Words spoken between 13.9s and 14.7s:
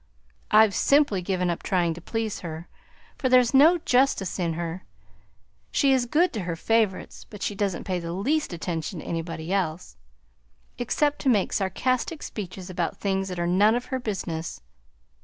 her business.